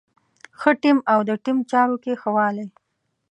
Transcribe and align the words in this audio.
ښه 0.59 0.71
ټيم 0.81 0.97
او 1.11 1.19
د 1.29 1.31
ټيم 1.43 1.57
چارو 1.71 1.95
کې 2.03 2.13
ښه 2.21 2.29
والی. 2.35 2.67